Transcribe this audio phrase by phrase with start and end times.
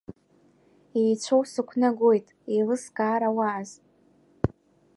[1.01, 3.69] Еицәоу сықәнагоит, еилыскаарауааз.